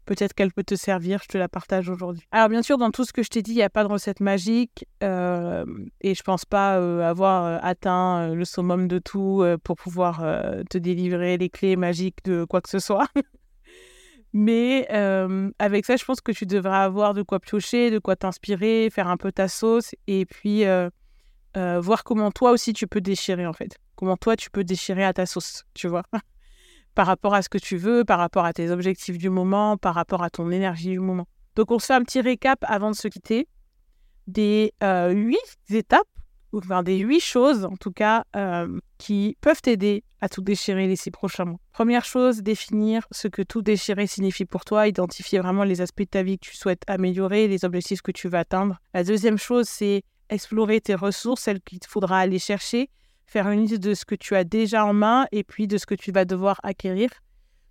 Peut-être 0.06 0.34
qu'elle 0.34 0.52
peut 0.52 0.64
te 0.64 0.76
servir, 0.76 1.20
je 1.24 1.28
te 1.28 1.38
la 1.38 1.48
partage 1.48 1.90
aujourd'hui. 1.90 2.28
Alors 2.32 2.50
bien 2.50 2.62
sûr, 2.62 2.78
dans 2.78 2.92
tout 2.92 3.06
ce 3.06 3.14
que 3.14 3.24
je 3.24 3.30
t'ai 3.30 3.42
dit, 3.42 3.52
il 3.52 3.58
n'y 3.58 3.64
a 3.64 3.70
pas 3.70 3.84
de 3.84 3.90
recette 3.90 4.20
magique 4.20 4.86
euh, 5.02 5.66
et 6.02 6.14
je 6.14 6.22
pense 6.22 6.46
pas 6.46 6.78
euh, 6.78 7.02
avoir 7.02 7.46
euh, 7.46 7.58
atteint 7.62 8.34
le 8.34 8.46
summum 8.46 8.88
de 8.88 9.00
tout 9.00 9.44
pour 9.64 9.76
pouvoir 9.76 10.24
te 10.70 10.78
délivrer 10.78 11.38
les 11.38 11.50
clés 11.50 11.76
magiques 11.76 12.24
de 12.24 12.46
quoi 12.46 12.62
que 12.62 12.70
ce 12.70 12.80
soit. 12.80 13.08
Mais 14.34 14.88
avec 15.60 15.86
ça, 15.86 15.96
je 15.96 16.06
pense 16.06 16.22
que 16.22 16.32
tu 16.32 16.46
devras 16.46 16.84
avoir 16.84 17.14
de 17.14 17.24
quoi 17.24 17.40
piocher, 17.40 17.90
de 17.90 18.00
quoi 18.00 18.16
t'inspirer, 18.16 18.90
faire 18.92 19.08
un 19.08 19.18
peu 19.18 19.32
ta 19.32 19.48
sauce 19.48 19.96
et 20.08 20.26
puis 20.26 20.66
voir 21.56 22.04
comment 22.04 22.32
toi 22.32 22.52
aussi 22.52 22.74
tu 22.74 22.86
peux 22.86 23.02
déchirer 23.02 23.48
en 23.48 23.54
fait. 23.54 23.80
Comment 23.96 24.18
toi 24.18 24.36
tu 24.36 24.52
peux 24.52 24.64
déchirer 24.64 25.04
à 25.04 25.14
ta 25.14 25.26
sauce, 25.26 25.64
tu 25.74 25.88
vois 25.88 26.04
par 26.96 27.08
rapport 27.08 27.34
à 27.34 27.42
ce 27.42 27.50
que 27.50 27.58
tu 27.58 27.78
veux, 27.78 28.04
par 28.06 28.18
rapport 28.18 28.46
à 28.46 28.54
tes 28.54 28.72
objectifs 28.72 29.18
du 29.18 29.30
moment, 29.30 29.78
par 29.78 29.94
rapport 29.94 30.24
à 30.24 30.30
ton 30.30 30.50
énergie 30.50 30.92
du 30.92 31.00
moment. 31.00 31.28
Donc 31.56 31.72
on 31.72 31.80
se 31.80 31.88
fait 31.88 31.94
un 31.94 32.04
petit 32.04 32.22
récap 32.22 32.60
avant 32.68 32.90
de 32.90 32.96
se 32.96 33.08
quitter 33.08 33.48
des 34.28 34.74
euh, 34.82 35.12
huit 35.12 35.38
étapes, 35.70 36.08
ou 36.52 36.60
enfin 36.60 36.84
des 36.84 36.98
huit 36.98 37.20
choses 37.20 37.66
en 37.66 37.76
tout 37.76 37.92
cas, 37.92 38.24
euh, 38.36 38.80
qui 38.98 39.38
peuvent 39.42 39.62
t'aider 39.62 40.04
à 40.22 40.30
tout 40.30 40.42
déchirer 40.42 40.88
les 40.88 40.96
six 40.96 41.12
prochains 41.12 41.46
mois. 41.46 41.60
Première 41.74 42.06
chose, 42.06 42.42
définir 42.42 43.06
ce 43.12 43.28
que 43.28 43.42
tout 43.42 43.62
déchirer 43.62 44.08
signifie 44.08 44.46
pour 44.46 44.66
toi, 44.66 44.88
identifier 44.88 45.40
vraiment 45.40 45.64
les 45.64 45.82
aspects 45.82 46.02
de 46.02 46.06
ta 46.06 46.24
vie 46.24 46.40
que 46.40 46.48
tu 46.48 46.56
souhaites 46.56 46.84
améliorer, 46.88 47.48
les 47.48 47.66
objectifs 47.66 48.02
que 48.02 48.12
tu 48.12 48.30
veux 48.30 48.38
atteindre. 48.38 48.80
La 48.94 49.04
deuxième 49.04 49.38
chose, 49.38 49.68
c'est 49.68 50.04
explorer 50.30 50.82
tes 50.82 50.96
ressources, 50.96 51.42
celles 51.42 51.62
qu'il 51.62 51.80
te 51.80 51.88
faudra 51.88 52.20
aller 52.20 52.40
chercher 52.40 52.90
faire 53.26 53.50
une 53.50 53.62
liste 53.62 53.82
de 53.82 53.94
ce 53.94 54.06
que 54.06 54.16
tu 54.16 54.36
as 54.36 54.44
déjà 54.44 54.86
en 54.86 54.94
main 54.94 55.28
et 55.32 55.44
puis 55.44 55.68
de 55.68 55.78
ce 55.78 55.86
que 55.86 55.96
tu 55.96 56.12
vas 56.12 56.26
devoir 56.26 56.60
acquérir. 56.64 57.10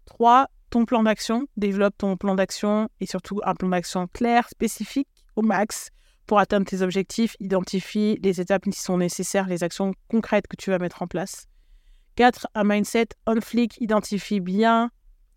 Trois, 0.04 0.48
ton 0.70 0.84
plan 0.84 1.02
d'action. 1.02 1.46
Développe 1.56 1.96
ton 1.96 2.16
plan 2.16 2.34
d'action 2.34 2.88
et 3.00 3.06
surtout 3.06 3.40
un 3.44 3.54
plan 3.54 3.68
d'action 3.68 4.06
clair, 4.08 4.48
spécifique, 4.48 5.08
au 5.36 5.42
max 5.42 5.90
pour 6.26 6.38
atteindre 6.38 6.66
tes 6.66 6.82
objectifs. 6.82 7.36
Identifie 7.40 8.18
les 8.22 8.40
étapes 8.40 8.64
qui 8.64 8.80
sont 8.80 8.98
nécessaires, 8.98 9.46
les 9.46 9.62
actions 9.62 9.92
concrètes 10.08 10.46
que 10.48 10.56
tu 10.56 10.70
vas 10.70 10.78
mettre 10.78 11.02
en 11.02 11.06
place. 11.06 11.46
Quatre, 12.16 12.46
Un 12.54 12.64
mindset 12.64 13.08
on 13.26 13.40
flick. 13.40 13.80
Identifie 13.80 14.40
bien, 14.40 14.90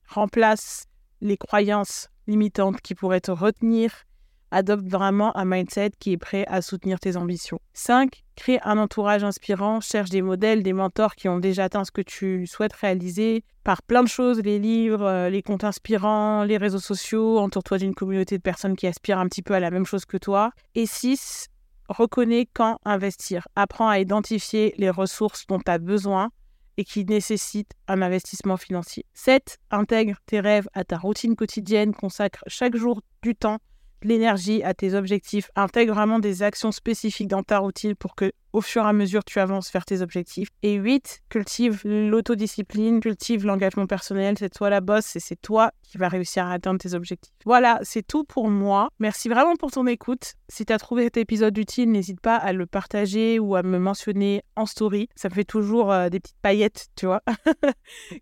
remplace 0.08 0.86
les 1.22 1.38
croyances 1.38 2.10
limitantes 2.28 2.82
qui 2.82 2.96
pourraient 2.96 3.22
te 3.22 3.32
retenir 3.32 4.07
adopte 4.52 4.88
vraiment 4.88 5.36
un 5.38 5.46
mindset 5.46 5.92
qui 6.00 6.14
est 6.14 6.18
prêt 6.18 6.46
à 6.48 6.62
soutenir 6.62 7.00
tes 7.00 7.18
ambitions. 7.18 7.60
5. 7.74 8.24
Crée 8.36 8.60
un 8.64 8.78
entourage 8.78 9.24
inspirant, 9.24 9.82
cherche 9.82 10.10
des 10.10 10.22
modèles, 10.22 10.64
des 10.64 10.74
mentors 10.74 11.16
qui 11.16 11.28
ont 11.28 11.40
déjà 11.40 11.66
atteint 11.66 11.84
ce 11.84 11.92
que 11.92 12.02
tu 12.02 12.46
souhaites 12.48 12.74
réaliser 12.74 13.44
par 13.64 13.82
plein 13.82 14.04
de 14.04 14.08
choses, 14.08 14.42
les 14.42 14.60
livres, 14.60 15.04
euh, 15.04 15.30
les 15.30 15.42
comptes 15.42 15.64
inspirants, 15.64 16.44
les 16.44 16.58
réseaux 16.58 16.80
sociaux, 16.80 17.40
entoure-toi 17.40 17.80
d'une 17.80 17.96
communauté 17.96 18.38
de 18.38 18.42
personnes 18.42 18.76
qui 18.76 18.88
aspirent 18.88 19.20
un 19.20 19.28
petit 19.28 19.42
peu 19.42 19.54
à 19.54 19.60
la 19.60 19.72
même 19.72 19.86
chose 19.86 20.06
que 20.06 20.18
toi. 20.18 20.52
Et 20.76 20.86
6. 20.86 21.48
Reconnais 21.90 22.48
quand 22.54 22.80
investir. 22.86 23.48
Apprends 23.56 23.90
à 23.90 24.00
identifier 24.00 24.74
les 24.78 24.90
ressources 24.90 25.48
dont 25.48 25.60
tu 25.60 25.72
as 25.72 25.78
besoin 25.78 26.30
et 26.78 26.84
qui 26.84 27.06
nécessitent 27.06 27.74
un 27.88 28.02
investissement 28.02 28.58
financier. 28.58 29.06
7. 29.14 29.58
Intègre 29.72 30.18
tes 30.26 30.40
rêves 30.40 30.70
à 30.74 30.84
ta 30.84 30.98
routine 30.98 31.36
quotidienne, 31.36 31.94
consacre 31.94 32.44
chaque 32.48 32.76
jour 32.76 33.02
du 33.24 33.36
temps 33.36 33.58
l'énergie 34.04 34.64
à 34.64 34.74
tes 34.74 34.94
objectifs, 34.94 35.50
intègre 35.56 35.94
vraiment 35.94 36.20
des 36.20 36.44
actions 36.44 36.72
spécifiques 36.72 37.28
dans 37.28 37.44
ta 37.44 37.60
routine 37.60 37.96
pour 37.96 38.16
que 38.16 38.32
au 38.54 38.62
fur 38.62 38.84
et 38.84 38.88
à 38.88 38.94
mesure 38.94 39.24
tu 39.24 39.40
avances 39.40 39.72
vers 39.72 39.86
tes 39.86 40.02
objectifs. 40.02 40.50
Et 40.64 40.74
8, 40.76 41.22
cultive 41.30 41.82
l'autodiscipline, 41.86 43.00
cultive 43.00 43.46
l'engagement 43.46 43.86
personnel, 43.86 44.36
c'est 44.40 44.50
toi 44.50 44.70
la 44.70 44.82
bosse 44.82 45.16
et 45.16 45.20
c'est 45.20 45.40
toi 45.40 45.72
qui 45.84 45.98
vas 45.98 46.08
réussir 46.08 46.46
à 46.46 46.54
atteindre 46.54 46.80
tes 46.80 46.94
objectifs. 46.94 47.34
Voilà, 47.46 47.80
c'est 47.84 48.06
tout 48.06 48.24
pour 48.24 48.50
moi. 48.50 48.90
Merci 49.00 49.30
vraiment 49.30 49.56
pour 49.56 49.72
ton 49.72 49.86
écoute. 49.86 50.34
Si 50.50 50.66
tu 50.66 50.74
as 50.74 50.80
trouvé 50.80 51.04
cet 51.04 51.18
épisode 51.18 51.58
utile, 51.58 51.92
n'hésite 51.92 52.20
pas 52.20 52.36
à 52.36 52.52
le 52.52 52.66
partager 52.66 53.38
ou 53.38 53.56
à 53.56 53.64
me 53.64 53.78
mentionner 53.78 54.44
en 54.56 54.66
story. 54.66 55.08
Ça 55.16 55.30
me 55.30 55.34
fait 55.34 55.44
toujours 55.44 55.92
euh, 55.92 56.10
des 56.10 56.20
petites 56.20 56.40
paillettes, 56.42 56.88
tu 56.96 57.06
vois, 57.06 57.22
euh, 57.66 57.70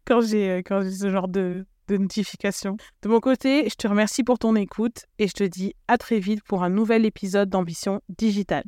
quand 0.05 0.21
j'ai 0.21 0.63
ce 0.91 1.09
genre 1.09 1.27
de 1.27 1.65
de 1.87 1.97
notification. 1.97 2.77
De 3.01 3.09
mon 3.09 3.19
côté, 3.19 3.67
je 3.69 3.75
te 3.75 3.87
remercie 3.87 4.23
pour 4.23 4.39
ton 4.39 4.55
écoute 4.55 5.05
et 5.19 5.27
je 5.27 5.33
te 5.33 5.43
dis 5.43 5.73
à 5.87 5.97
très 5.97 6.19
vite 6.19 6.43
pour 6.43 6.63
un 6.63 6.69
nouvel 6.69 7.05
épisode 7.05 7.49
d'Ambition 7.49 8.01
Digitale. 8.09 8.65